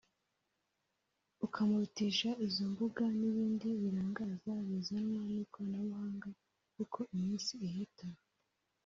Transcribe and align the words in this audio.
ukamurutisha 1.45 2.29
izo 2.45 2.63
mbuga 2.71 3.03
n’ibindi 3.19 3.67
birangaza 3.81 4.51
bizanwa 4.67 5.21
n’ikoranabuhanga 5.33 6.29
uko 6.83 6.99
iminsi 7.15 7.53
ihita 7.69 8.07